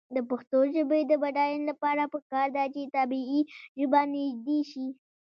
د 0.15 0.17
پښتو 0.29 0.59
ژبې 0.73 1.01
د 1.05 1.13
بډاینې 1.21 1.63
لپاره 1.71 2.03
پکار 2.13 2.47
ده 2.55 2.63
چې 2.73 2.81
طبعي 2.95 3.39
ژبه 3.79 4.01
نژدې 4.13 4.59
شي. 4.71 4.87